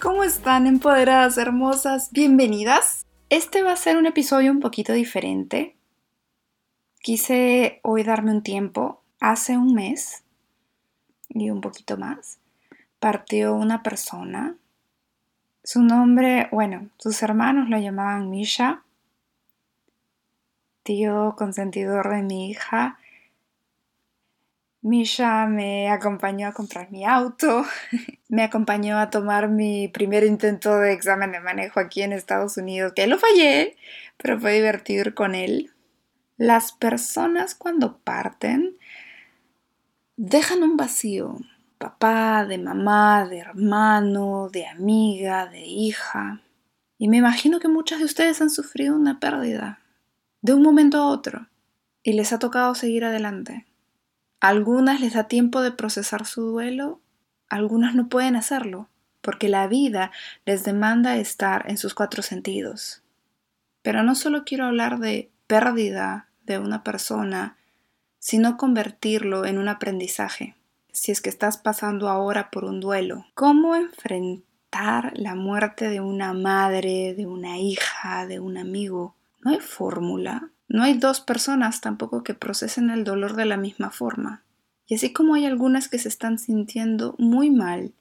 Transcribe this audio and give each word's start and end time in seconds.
¿Cómo 0.00 0.24
están 0.24 0.66
empoderadas 0.66 1.38
hermosas? 1.38 2.10
Bienvenidas. 2.12 3.06
Este 3.30 3.62
va 3.62 3.72
a 3.72 3.76
ser 3.76 3.96
un 3.96 4.06
episodio 4.06 4.52
un 4.52 4.60
poquito 4.60 4.92
diferente. 4.92 5.76
Quise 7.00 7.80
hoy 7.82 8.02
darme 8.02 8.32
un 8.32 8.42
tiempo. 8.42 9.02
Hace 9.20 9.56
un 9.56 9.74
mes 9.74 10.22
y 11.30 11.50
un 11.50 11.62
poquito 11.62 11.96
más 11.96 12.38
partió 13.00 13.54
una 13.54 13.82
persona. 13.82 14.56
Su 15.64 15.82
nombre, 15.82 16.48
bueno, 16.52 16.90
sus 16.98 17.22
hermanos 17.22 17.68
lo 17.68 17.78
llamaban 17.78 18.30
Misha, 18.30 18.82
tío 20.82 21.34
consentidor 21.36 22.10
de 22.10 22.22
mi 22.22 22.50
hija 22.50 22.98
Misha 24.86 25.46
me 25.46 25.90
acompañó 25.90 26.46
a 26.46 26.52
comprar 26.52 26.92
mi 26.92 27.04
auto, 27.04 27.64
me 28.28 28.44
acompañó 28.44 28.98
a 29.00 29.10
tomar 29.10 29.48
mi 29.48 29.88
primer 29.88 30.22
intento 30.22 30.78
de 30.78 30.92
examen 30.92 31.32
de 31.32 31.40
manejo 31.40 31.80
aquí 31.80 32.02
en 32.02 32.12
Estados 32.12 32.56
Unidos, 32.56 32.92
que 32.94 33.08
lo 33.08 33.18
fallé, 33.18 33.76
pero 34.16 34.38
fue 34.38 34.52
divertir 34.52 35.12
con 35.12 35.34
él. 35.34 35.72
Las 36.36 36.70
personas 36.70 37.56
cuando 37.56 37.98
parten 37.98 38.76
dejan 40.16 40.62
un 40.62 40.76
vacío, 40.76 41.36
papá, 41.78 42.44
de 42.44 42.58
mamá, 42.58 43.26
de 43.26 43.38
hermano, 43.38 44.50
de 44.52 44.68
amiga, 44.68 45.46
de 45.46 45.66
hija. 45.66 46.42
Y 46.96 47.08
me 47.08 47.16
imagino 47.16 47.58
que 47.58 47.66
muchas 47.66 47.98
de 47.98 48.04
ustedes 48.04 48.40
han 48.40 48.50
sufrido 48.50 48.94
una 48.94 49.18
pérdida 49.18 49.80
de 50.42 50.54
un 50.54 50.62
momento 50.62 50.98
a 50.98 51.08
otro 51.08 51.48
y 52.04 52.12
les 52.12 52.32
ha 52.32 52.38
tocado 52.38 52.76
seguir 52.76 53.04
adelante 53.04 53.66
algunas 54.40 55.00
les 55.00 55.14
da 55.14 55.28
tiempo 55.28 55.62
de 55.62 55.72
procesar 55.72 56.26
su 56.26 56.42
duelo, 56.42 57.00
algunas 57.48 57.94
no 57.94 58.08
pueden 58.08 58.36
hacerlo, 58.36 58.88
porque 59.20 59.48
la 59.48 59.66
vida 59.66 60.12
les 60.44 60.64
demanda 60.64 61.16
estar 61.16 61.64
en 61.68 61.78
sus 61.78 61.94
cuatro 61.94 62.22
sentidos. 62.22 63.02
Pero 63.82 64.02
no 64.02 64.14
solo 64.14 64.44
quiero 64.44 64.66
hablar 64.66 64.98
de 64.98 65.30
pérdida 65.46 66.28
de 66.44 66.58
una 66.58 66.82
persona, 66.82 67.56
sino 68.18 68.56
convertirlo 68.56 69.44
en 69.46 69.58
un 69.58 69.68
aprendizaje. 69.68 70.56
Si 70.92 71.12
es 71.12 71.20
que 71.20 71.28
estás 71.28 71.58
pasando 71.58 72.08
ahora 72.08 72.50
por 72.50 72.64
un 72.64 72.80
duelo, 72.80 73.26
¿cómo 73.34 73.76
enfrentar 73.76 75.12
la 75.14 75.34
muerte 75.34 75.88
de 75.88 76.00
una 76.00 76.32
madre, 76.32 77.14
de 77.14 77.26
una 77.26 77.58
hija, 77.58 78.26
de 78.26 78.40
un 78.40 78.56
amigo? 78.56 79.14
No 79.40 79.52
hay 79.52 79.60
fórmula, 79.60 80.50
no 80.68 80.82
hay 80.82 80.94
dos 80.94 81.20
personas 81.20 81.80
tampoco 81.80 82.22
que 82.22 82.34
procesen 82.34 82.90
el 82.90 83.04
dolor 83.04 83.36
de 83.36 83.44
la 83.44 83.56
misma 83.56 83.90
forma. 83.90 84.42
Y 84.86 84.96
así 84.96 85.12
como 85.12 85.34
hay 85.34 85.46
algunas 85.46 85.88
que 85.88 85.98
se 85.98 86.08
están 86.08 86.38
sintiendo 86.38 87.14
muy 87.18 87.50
mal, 87.50 87.92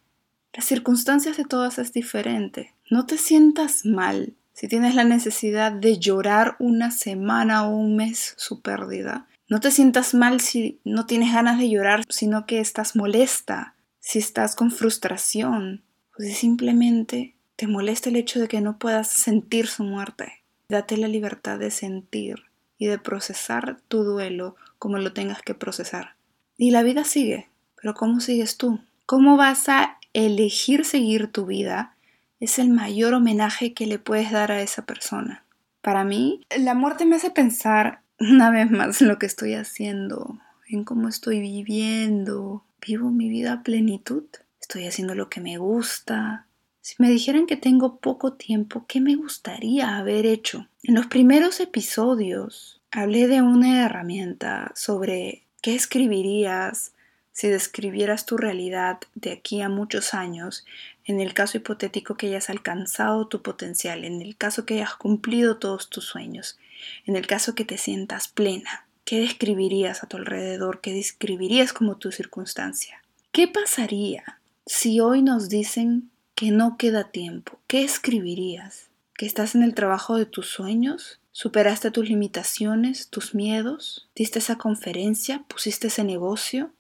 las 0.54 0.66
circunstancias 0.66 1.38
de 1.38 1.46
todas 1.46 1.80
es 1.80 1.94
diferente. 1.94 2.74
No 2.90 3.06
te 3.06 3.18
sientas 3.18 3.86
mal 3.86 4.34
si 4.54 4.68
tienes 4.68 4.96
la 4.96 5.04
necesidad 5.04 5.72
de 5.72 6.00
llorar 6.00 6.56
una 6.60 6.92
semana 6.92 7.68
o 7.68 7.76
un 7.76 7.96
mes 7.96 8.36
su 8.38 8.62
pérdida. 8.62 9.28
No 9.48 9.60
te 9.60 9.70
sientas 9.70 10.14
mal 10.14 10.42
si 10.42 10.80
no 10.84 11.06
tienes 11.06 11.34
ganas 11.34 11.60
de 11.60 11.70
llorar, 11.70 12.04
sino 12.10 12.46
que 12.46 12.62
estás 12.62 12.96
molesta, 12.96 13.76
si 14.00 14.20
estás 14.20 14.56
con 14.56 14.72
frustración, 14.72 15.84
si 16.18 16.32
simplemente 16.32 17.36
te 17.58 17.68
molesta 17.68 18.10
el 18.10 18.16
hecho 18.16 18.40
de 18.40 18.48
que 18.48 18.62
no 18.62 18.80
puedas 18.80 19.10
sentir 19.10 19.68
su 19.68 19.84
muerte. 19.84 20.42
Date 20.70 20.98
la 20.98 21.08
libertad 21.08 21.60
de 21.60 21.70
sentir 21.70 22.46
y 22.78 22.88
de 22.88 23.00
procesar 23.00 23.80
tu 23.88 24.04
duelo 24.04 24.56
como 24.80 24.98
lo 24.98 25.14
tengas 25.14 25.42
que 25.42 25.54
procesar. 25.54 26.16
Y 26.58 26.72
la 26.72 26.84
vida 26.84 27.04
sigue, 27.04 27.50
pero 27.76 27.94
¿cómo 27.94 28.20
sigues 28.20 28.58
tú? 28.58 28.80
¿Cómo 29.06 29.38
vas 29.38 29.70
a 29.70 29.98
elegir 30.14 30.86
seguir 30.86 31.32
tu 31.32 31.46
vida? 31.46 31.96
Es 32.40 32.60
el 32.60 32.70
mayor 32.70 33.14
homenaje 33.14 33.74
que 33.74 33.88
le 33.88 34.00
puedes 34.00 34.32
dar 34.32 34.52
a 34.52 34.62
esa 34.62 34.86
persona. 34.86 35.44
Para 35.82 36.04
mí, 36.04 36.42
la 36.58 36.74
muerte 36.74 37.06
me 37.06 37.16
hace 37.16 37.30
pensar 37.30 38.02
una 38.20 38.50
vez 38.50 38.72
más 38.72 39.02
en 39.02 39.08
lo 39.08 39.20
que 39.20 39.26
estoy 39.26 39.54
haciendo, 39.54 40.40
en 40.68 40.84
cómo 40.84 41.08
estoy 41.08 41.40
viviendo. 41.40 42.64
¿Vivo 42.86 43.10
mi 43.12 43.30
vida 43.30 43.54
a 43.54 43.64
plenitud? 43.64 44.24
¿Estoy 44.60 44.88
haciendo 44.88 45.16
lo 45.16 45.30
que 45.30 45.42
me 45.42 45.58
gusta? 45.58 46.48
Si 46.86 46.94
me 47.00 47.10
dijeran 47.10 47.48
que 47.48 47.58
tengo 47.58 47.98
poco 47.98 48.34
tiempo, 48.34 48.86
¿qué 48.88 49.02
me 49.02 49.16
gustaría 49.16 49.98
haber 49.98 50.28
hecho? 50.28 50.68
En 50.84 50.94
los 50.94 51.08
primeros 51.08 51.60
episodios 51.60 52.80
hablé 52.92 53.28
de 53.28 53.42
una 53.42 53.84
herramienta 53.84 54.72
sobre 54.76 55.48
qué 55.64 55.74
escribirías 55.74 56.94
si 57.32 57.48
describieras 57.48 58.28
tu 58.28 58.38
realidad 58.38 59.00
de 59.16 59.32
aquí 59.32 59.62
a 59.62 59.68
muchos 59.68 60.14
años, 60.14 60.64
en 61.06 61.22
el 61.22 61.34
caso 61.34 61.58
hipotético 61.58 62.18
que 62.18 62.28
hayas 62.28 62.52
alcanzado 62.52 63.30
tu 63.30 63.42
potencial, 63.42 64.06
en 64.06 64.22
el 64.22 64.38
caso 64.38 64.68
que 64.68 64.76
hayas 64.76 64.94
cumplido 64.94 65.58
todos 65.58 65.90
tus 65.90 66.06
sueños, 66.06 66.60
en 67.08 67.16
el 67.16 67.26
caso 67.26 67.56
que 67.56 67.66
te 67.66 67.80
sientas 67.80 68.28
plena. 68.28 68.86
¿Qué 69.06 69.20
describirías 69.22 70.04
a 70.04 70.08
tu 70.08 70.18
alrededor? 70.18 70.82
¿Qué 70.82 70.94
describirías 70.94 71.74
como 71.74 71.98
tu 71.98 72.12
circunstancia? 72.12 73.02
¿Qué 73.32 73.48
pasaría 73.48 74.40
si 74.68 75.00
hoy 75.00 75.24
nos 75.24 75.50
dicen 75.50 76.12
que 76.36 76.52
no 76.52 76.78
queda 76.78 77.06
tiempo, 77.06 77.60
¿qué 77.66 77.84
escribirías? 77.84 78.90
¿Que 79.18 79.26
estás 79.26 79.56
en 79.56 79.64
el 79.64 79.74
trabajo 79.74 80.18
de 80.18 80.26
tus 80.26 80.48
sueños? 80.48 81.22
¿Superaste 81.32 81.92
tus 81.92 82.10
limitaciones, 82.10 83.10
tus 83.10 83.34
miedos? 83.34 84.10
¿Diste 84.14 84.40
esa 84.40 84.58
conferencia? 84.58 85.46
¿Pusiste 85.48 85.88
ese 85.88 86.04
negocio? 86.04 86.72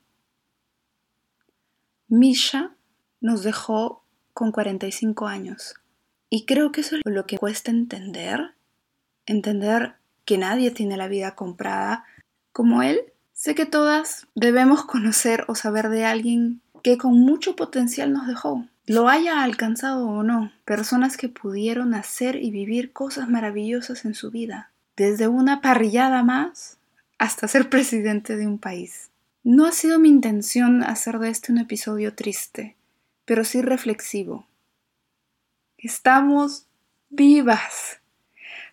Misha 2.09 2.75
nos 3.21 3.43
dejó 3.43 4.03
con 4.33 4.51
45 4.51 5.27
años. 5.27 5.75
Y 6.29 6.45
creo 6.45 6.73
que 6.73 6.81
eso 6.81 6.97
es 6.97 7.01
lo 7.05 7.25
que 7.25 7.37
cuesta 7.37 7.71
entender. 7.71 8.55
Entender 9.25 9.95
que 10.25 10.37
nadie 10.37 10.71
tiene 10.71 10.97
la 10.97 11.07
vida 11.07 11.35
comprada 11.35 12.03
como 12.51 12.83
él. 12.83 12.99
Sé 13.31 13.55
que 13.55 13.65
todas 13.65 14.27
debemos 14.35 14.83
conocer 14.83 15.45
o 15.47 15.55
saber 15.55 15.87
de 15.87 16.03
alguien 16.03 16.61
que 16.83 16.97
con 16.97 17.13
mucho 17.13 17.55
potencial 17.55 18.11
nos 18.11 18.27
dejó 18.27 18.67
lo 18.87 19.09
haya 19.09 19.43
alcanzado 19.43 20.07
o 20.07 20.21
no, 20.21 20.51
personas 20.63 21.17
que 21.17 21.27
pudieron 21.27 21.95
hacer 21.95 22.35
y 22.35 22.51
vivir 22.51 22.93
cosas 22.93 23.27
maravillosas 23.27 24.05
en 24.05 24.13
su 24.13 24.29
vida, 24.29 24.71
desde 24.95 25.27
una 25.27 25.61
parrillada 25.61 26.21
más 26.23 26.77
hasta 27.17 27.47
ser 27.47 27.69
presidente 27.69 28.35
de 28.35 28.47
un 28.47 28.59
país. 28.59 29.09
No 29.43 29.65
ha 29.65 29.71
sido 29.71 29.99
mi 29.99 30.09
intención 30.09 30.83
hacer 30.83 31.19
de 31.19 31.29
este 31.29 31.51
un 31.51 31.59
episodio 31.59 32.15
triste, 32.15 32.75
pero 33.25 33.43
sí 33.43 33.61
reflexivo. 33.61 34.47
Estamos 35.77 36.65
vivas. 37.09 37.99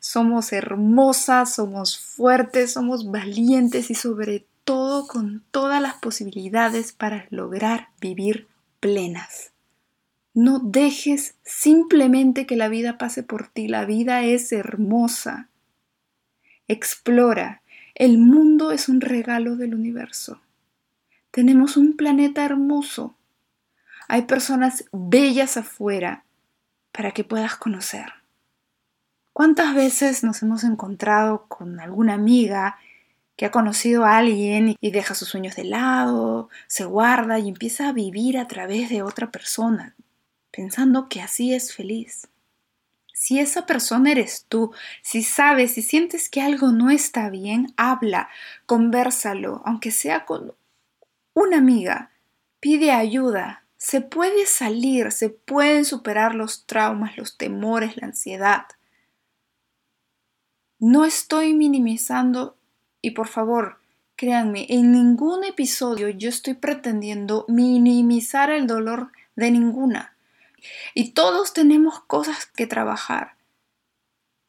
Somos 0.01 0.53
hermosas, 0.53 1.55
somos 1.55 1.99
fuertes, 1.99 2.73
somos 2.73 3.11
valientes 3.11 3.91
y 3.91 3.95
sobre 3.95 4.47
todo 4.65 5.07
con 5.07 5.45
todas 5.51 5.81
las 5.81 5.95
posibilidades 5.95 6.93
para 6.93 7.27
lograr 7.31 7.89
vivir 8.01 8.49
plenas. 8.81 9.52
No 10.35 10.61
dejes 10.61 11.35
simplemente 11.45 12.47
que 12.47 12.57
la 12.57 12.69
vida 12.69 12.97
pase 12.97 13.23
por 13.23 13.49
ti. 13.49 13.69
La 13.69 13.85
vida 13.85 14.23
es 14.23 14.51
hermosa. 14.53 15.49
Explora. 16.69 17.61
El 17.95 18.17
mundo 18.17 18.73
es 18.73 18.89
un 18.89 19.03
regalo 19.03 19.57
del 19.57 19.75
universo. 19.75 20.41
Tenemos 21.31 21.77
un 21.77 21.97
planeta 21.97 22.45
hermoso. 22.45 23.15
Hay 24.09 24.23
personas 24.23 24.85
bellas 24.93 25.59
afuera 25.59 26.25
para 26.93 27.13
que 27.13 27.25
puedas 27.25 27.57
conocer. 27.57 28.07
¿Cuántas 29.35 29.75
veces 29.75 30.25
nos 30.25 30.43
hemos 30.43 30.65
encontrado 30.65 31.47
con 31.49 31.81
alguna 31.81 32.15
amiga 32.15 32.79
que 33.37 33.47
ha 33.47 33.51
conocido 33.51 34.05
a 34.05 34.19
alguien 34.19 34.77
y 34.81 34.91
deja 34.91 35.15
sus 35.15 35.29
sueños 35.29 35.57
de 35.57 35.65
lado, 35.65 36.49
se 36.67 36.85
guarda 36.85 37.39
y 37.39 37.49
empieza 37.49 37.89
a 37.89 37.93
vivir 37.93 38.39
a 38.39 38.47
través 38.47 38.91
de 38.91 39.03
otra 39.03 39.31
persona? 39.31 39.95
Pensando 40.53 41.09
que 41.09 41.21
así 41.21 41.53
es 41.53 41.75
feliz. 41.75 42.29
Si 43.13 43.39
esa 43.39 43.67
persona 43.67 44.13
eres 44.13 44.47
tú, 44.49 44.73
si 45.03 45.23
sabes, 45.23 45.73
si 45.75 45.83
sientes 45.83 46.29
que 46.29 46.41
algo 46.41 46.73
no 46.73 46.91
está 46.91 47.31
bien, 47.31 47.73
habla, 47.77 48.29
conversalo, 48.67 49.63
aunque 49.65 49.91
sea 49.91 50.25
con 50.25 50.55
una 51.35 51.59
amiga, 51.59 52.11
pide 52.61 52.93
ayuda, 52.93 53.61
Se 53.77 54.01
puede 54.01 54.47
salir, 54.47 55.11
se 55.11 55.29
pueden 55.29 55.85
superar 55.85 56.37
los 56.37 56.67
traumas, 56.67 57.19
los 57.19 57.37
temores, 57.37 57.97
la 57.97 58.07
ansiedad. 58.07 58.67
No 60.79 61.05
estoy 61.05 61.53
minimizando 61.53 62.57
y 63.01 63.11
por 63.11 63.27
favor, 63.27 63.81
créanme, 64.15 64.67
en 64.69 64.93
ningún 64.93 65.43
episodio 65.43 66.11
yo 66.11 66.29
estoy 66.29 66.55
pretendiendo 66.55 67.45
minimizar 67.49 68.51
el 68.51 68.69
dolor 68.69 69.11
de 69.35 69.51
ninguna. 69.51 70.12
Y 70.95 71.11
todos 71.11 71.53
tenemos 71.53 72.01
cosas 72.01 72.47
que 72.47 72.67
trabajar. 72.67 73.37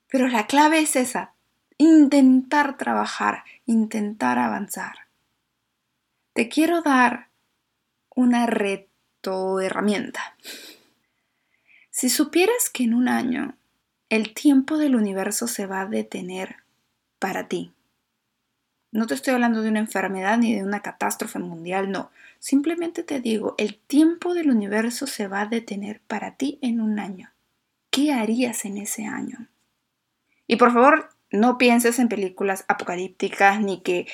Pero 0.07 0.27
la 0.27 0.45
clave 0.47 0.79
es 0.79 0.95
esa, 0.95 1.33
intentar 1.77 2.77
trabajar, 2.77 3.43
intentar 3.65 4.39
avanzar. 4.39 5.07
Te 6.33 6.49
quiero 6.49 6.81
dar 6.81 7.29
una 8.15 8.45
reto 8.45 9.59
herramienta. 9.59 10.35
Si 11.89 12.09
supieras 12.09 12.69
que 12.69 12.83
en 12.83 12.93
un 12.93 13.07
año 13.07 13.55
el 14.09 14.33
tiempo 14.33 14.77
del 14.77 14.95
universo 14.95 15.47
se 15.47 15.65
va 15.65 15.81
a 15.81 15.85
detener 15.85 16.57
para 17.19 17.47
ti, 17.47 17.71
no 18.93 19.07
te 19.07 19.15
estoy 19.15 19.33
hablando 19.33 19.63
de 19.63 19.69
una 19.69 19.79
enfermedad 19.79 20.37
ni 20.37 20.53
de 20.53 20.63
una 20.63 20.81
catástrofe 20.81 21.39
mundial, 21.39 21.91
no. 21.91 22.11
Simplemente 22.43 23.03
te 23.03 23.21
digo, 23.21 23.55
el 23.57 23.79
tiempo 23.79 24.33
del 24.33 24.49
universo 24.49 25.07
se 25.07 25.29
va 25.29 25.43
a 25.43 25.45
detener 25.45 26.01
para 26.07 26.35
ti 26.35 26.59
en 26.61 26.81
un 26.81 26.99
año. 26.99 27.31
¿Qué 27.89 28.11
harías 28.11 28.65
en 28.65 28.77
ese 28.77 29.05
año? 29.05 29.47
Y 30.45 30.57
por 30.57 30.73
favor, 30.73 31.07
no 31.31 31.57
pienses 31.57 31.99
en 31.99 32.09
películas 32.09 32.65
apocalípticas 32.67 33.61
ni 33.61 33.79
que 33.79 34.07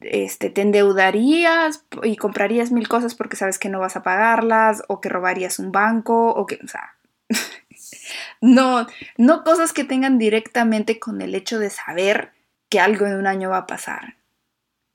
este, 0.00 0.50
te 0.50 0.62
endeudarías 0.62 1.84
y 2.02 2.16
comprarías 2.16 2.72
mil 2.72 2.88
cosas 2.88 3.14
porque 3.14 3.36
sabes 3.36 3.56
que 3.60 3.68
no 3.68 3.78
vas 3.78 3.94
a 3.94 4.02
pagarlas 4.02 4.82
o 4.88 5.00
que 5.00 5.08
robarías 5.08 5.60
un 5.60 5.70
banco 5.70 6.30
o 6.30 6.44
que, 6.44 6.58
o 6.64 6.66
sea, 6.66 6.96
no, 8.40 8.88
no 9.16 9.44
cosas 9.44 9.72
que 9.72 9.84
tengan 9.84 10.18
directamente 10.18 10.98
con 10.98 11.22
el 11.22 11.36
hecho 11.36 11.60
de 11.60 11.70
saber 11.70 12.32
que 12.68 12.80
algo 12.80 13.06
en 13.06 13.14
un 13.14 13.28
año 13.28 13.50
va 13.50 13.58
a 13.58 13.66
pasar 13.68 14.16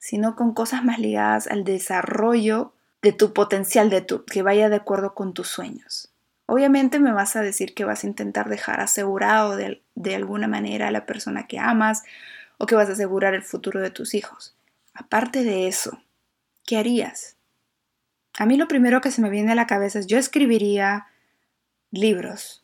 sino 0.02 0.36
con 0.36 0.56
cosas 0.56 0.84
más 0.84 0.98
ligadas 0.98 1.46
al 1.46 1.64
desarrollo 1.64 2.74
de 3.02 3.14
tu 3.14 3.34
potencial, 3.34 3.90
de 3.90 4.02
tu, 4.02 4.26
que 4.26 4.44
vaya 4.44 4.70
de 4.70 4.76
acuerdo 4.76 5.14
con 5.14 5.34
tus 5.34 5.48
sueños. 5.48 6.12
Obviamente 6.46 7.00
me 7.00 7.14
vas 7.14 7.36
a 7.36 7.42
decir 7.42 7.74
que 7.74 7.86
vas 7.86 8.04
a 8.04 8.08
intentar 8.08 8.50
dejar 8.50 8.80
asegurado 8.82 9.56
de, 9.56 9.82
de 9.96 10.16
alguna 10.16 10.48
manera 10.48 10.90
a 10.90 10.92
la 10.92 11.06
persona 11.06 11.48
que 11.48 11.60
amas 11.60 12.04
o 12.58 12.66
que 12.66 12.76
vas 12.76 12.90
a 12.90 12.94
asegurar 12.94 13.34
el 13.34 13.44
futuro 13.44 13.80
de 13.80 13.90
tus 13.90 14.14
hijos. 14.14 14.56
Aparte 14.94 15.44
de 15.44 15.68
eso, 15.68 16.02
¿qué 16.66 16.78
harías? 16.78 17.38
A 18.38 18.46
mí 18.46 18.58
lo 18.58 18.68
primero 18.68 19.02
que 19.02 19.12
se 19.12 19.22
me 19.22 19.30
viene 19.30 19.52
a 19.52 19.56
la 19.56 19.68
cabeza 19.68 20.00
es 20.00 20.08
yo 20.08 20.18
escribiría 20.18 21.08
libros. 21.90 22.64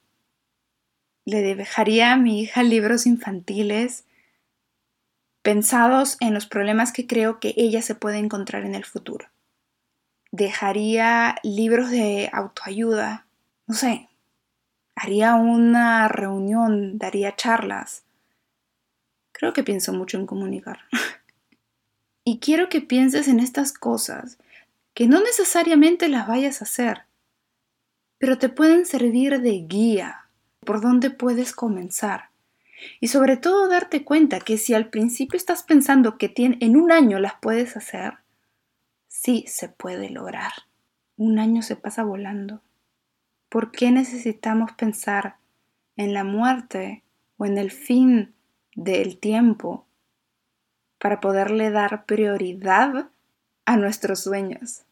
Le 1.25 1.41
dejaría 1.55 2.13
a 2.13 2.17
mi 2.17 2.41
hija 2.41 2.63
libros 2.63 3.05
infantiles 3.05 4.05
pensados 5.41 6.17
en 6.19 6.33
los 6.33 6.45
problemas 6.45 6.91
que 6.91 7.07
creo 7.07 7.39
que 7.39 7.53
ella 7.55 7.81
se 7.81 7.95
puede 7.95 8.17
encontrar 8.17 8.65
en 8.65 8.75
el 8.75 8.85
futuro. 8.85 9.27
Dejaría 10.37 11.37
libros 11.41 11.89
de 11.89 12.29
autoayuda, 12.31 13.25
no 13.65 13.73
sé, 13.73 14.07
haría 14.93 15.33
una 15.33 16.07
reunión, 16.09 16.99
daría 16.99 17.35
charlas. 17.35 18.03
Creo 19.31 19.51
que 19.53 19.63
pienso 19.63 19.93
mucho 19.93 20.19
en 20.19 20.27
comunicar. 20.27 20.81
y 22.23 22.37
quiero 22.37 22.69
que 22.69 22.81
pienses 22.81 23.27
en 23.27 23.39
estas 23.39 23.73
cosas, 23.73 24.37
que 24.93 25.07
no 25.07 25.21
necesariamente 25.21 26.07
las 26.07 26.27
vayas 26.27 26.61
a 26.61 26.65
hacer, 26.65 27.05
pero 28.19 28.37
te 28.37 28.49
pueden 28.49 28.85
servir 28.85 29.41
de 29.41 29.65
guía 29.67 30.27
por 30.59 30.81
dónde 30.81 31.09
puedes 31.09 31.51
comenzar. 31.51 32.29
Y 32.99 33.07
sobre 33.07 33.37
todo 33.37 33.67
darte 33.67 34.03
cuenta 34.03 34.39
que 34.39 34.59
si 34.59 34.75
al 34.75 34.91
principio 34.91 35.35
estás 35.35 35.63
pensando 35.63 36.19
que 36.19 36.31
en 36.37 36.75
un 36.75 36.91
año 36.91 37.17
las 37.17 37.33
puedes 37.41 37.75
hacer, 37.75 38.19
sí 39.27 39.43
se 39.45 39.67
puede 39.67 40.09
lograr. 40.09 40.53
Un 41.17 41.37
año 41.37 41.61
se 41.61 41.75
pasa 41.75 42.05
volando. 42.05 42.61
¿Por 43.49 43.73
qué 43.73 43.91
necesitamos 43.91 44.71
pensar 44.71 45.35
en 45.97 46.13
la 46.13 46.23
muerte 46.23 47.03
o 47.35 47.45
en 47.45 47.57
el 47.57 47.71
fin 47.71 48.33
del 48.73 49.17
tiempo 49.17 49.85
para 50.97 51.19
poderle 51.19 51.71
dar 51.71 52.05
prioridad 52.05 53.09
a 53.65 53.75
nuestros 53.75 54.23
sueños? 54.23 54.85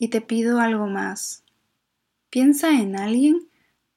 Y 0.00 0.08
te 0.08 0.20
pido 0.20 0.58
algo 0.58 0.88
más. 0.88 1.44
Piensa 2.28 2.70
en 2.70 2.98
alguien 2.98 3.46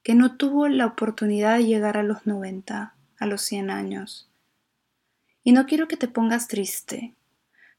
que 0.04 0.14
no 0.14 0.36
tuvo 0.36 0.68
la 0.68 0.86
oportunidad 0.86 1.56
de 1.56 1.64
llegar 1.64 1.96
a 1.96 2.04
los 2.04 2.28
90, 2.28 2.94
a 3.18 3.26
los 3.26 3.42
100 3.42 3.70
años. 3.70 4.30
Y 5.42 5.50
no 5.50 5.66
quiero 5.66 5.88
que 5.88 5.96
te 5.96 6.06
pongas 6.06 6.46
triste, 6.46 7.16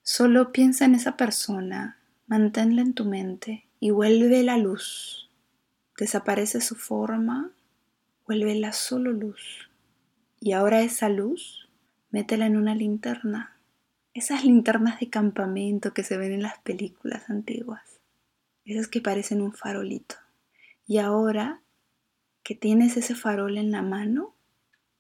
solo 0.04 0.52
piensa 0.52 0.86
en 0.86 0.96
esa 0.96 1.18
persona, 1.18 1.98
manténla 2.28 2.82
en 2.82 2.94
tu 2.94 3.06
mente 3.06 3.68
y 3.80 3.92
vuelve 3.92 4.44
la 4.44 4.58
luz. 4.58 5.30
Desaparece 5.98 6.62
su 6.62 6.76
forma, 6.76 7.52
vuelve 8.26 8.56
la 8.56 8.74
solo 8.74 9.12
luz. 9.12 9.70
Y 10.40 10.54
ahora 10.54 10.82
esa 10.82 11.10
luz, 11.10 11.70
métela 12.10 12.46
en 12.46 12.58
una 12.58 12.76
linterna. 12.76 13.58
Esas 14.14 14.44
linternas 14.44 15.00
de 15.00 15.10
campamento 15.10 15.94
que 15.94 16.04
se 16.04 16.18
ven 16.18 16.32
en 16.34 16.42
las 16.42 16.60
películas 16.60 17.30
antiguas. 17.30 18.00
Esas 18.66 18.88
que 18.88 19.02
parecen 19.02 19.42
un 19.42 19.54
farolito. 19.54 20.16
Y 20.88 20.98
ahora 20.98 21.62
que 22.44 22.56
tienes 22.56 22.98
ese 22.98 23.16
farol 23.16 23.58
en 23.58 23.72
la 23.72 23.82
mano, 23.82 24.36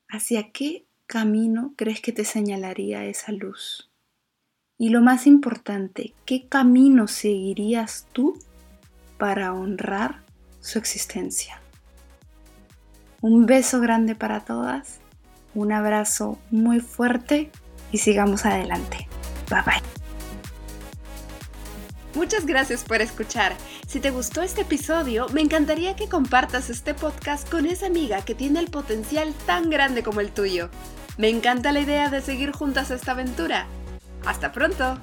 ¿hacia 0.07 0.51
qué 0.51 0.85
camino 1.07 1.73
crees 1.75 2.01
que 2.01 2.13
te 2.13 2.23
señalaría 2.23 3.05
esa 3.05 3.31
luz? 3.31 3.90
Y 4.81 4.89
lo 4.89 4.99
más 4.99 5.27
importante, 5.27 6.15
¿qué 6.25 6.47
camino 6.47 7.07
seguirías 7.07 8.07
tú 8.13 8.39
para 9.19 9.53
honrar 9.53 10.23
su 10.59 10.79
existencia? 10.79 11.61
Un 13.21 13.45
beso 13.45 13.79
grande 13.79 14.15
para 14.15 14.39
todas, 14.39 14.97
un 15.53 15.71
abrazo 15.71 16.39
muy 16.49 16.79
fuerte 16.79 17.51
y 17.91 17.99
sigamos 17.99 18.47
adelante. 18.47 19.07
Bye 19.51 19.61
bye. 19.67 19.83
Muchas 22.15 22.47
gracias 22.47 22.83
por 22.83 23.03
escuchar. 23.03 23.53
Si 23.87 23.99
te 23.99 24.09
gustó 24.09 24.41
este 24.41 24.61
episodio, 24.61 25.27
me 25.29 25.41
encantaría 25.41 25.95
que 25.95 26.09
compartas 26.09 26.71
este 26.71 26.95
podcast 26.95 27.47
con 27.47 27.67
esa 27.67 27.85
amiga 27.85 28.25
que 28.25 28.33
tiene 28.33 28.59
el 28.59 28.71
potencial 28.71 29.31
tan 29.45 29.69
grande 29.69 30.01
como 30.01 30.21
el 30.21 30.31
tuyo. 30.31 30.71
Me 31.19 31.29
encanta 31.29 31.71
la 31.71 31.81
idea 31.81 32.09
de 32.09 32.21
seguir 32.21 32.51
juntas 32.51 32.89
esta 32.89 33.11
aventura. 33.11 33.67
Hasta 34.25 34.51
pronto. 34.51 34.97